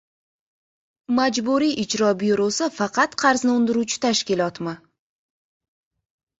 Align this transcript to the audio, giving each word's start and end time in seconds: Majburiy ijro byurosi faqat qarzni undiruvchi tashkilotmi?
Majburiy 1.19 1.73
ijro 1.83 2.09
byurosi 2.23 2.71
faqat 2.79 3.15
qarzni 3.27 3.55
undiruvchi 3.61 4.03
tashkilotmi? 4.09 4.77